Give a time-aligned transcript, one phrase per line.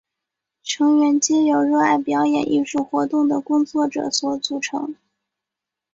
[0.63, 4.95] 成员皆由热爱表演艺术活动的工作者所组成。